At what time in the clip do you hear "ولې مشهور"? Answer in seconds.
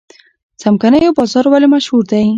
1.49-2.03